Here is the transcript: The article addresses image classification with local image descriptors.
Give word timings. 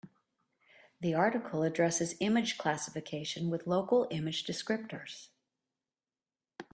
The 0.99 1.13
article 1.13 1.61
addresses 1.61 2.15
image 2.19 2.57
classification 2.57 3.51
with 3.51 3.67
local 3.67 4.07
image 4.09 4.43
descriptors. 4.45 5.27